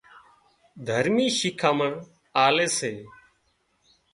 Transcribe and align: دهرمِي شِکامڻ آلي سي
دهرمِي 0.85 1.27
شِکامڻ 1.39 1.91
آلي 2.45 2.67
سي 2.77 2.93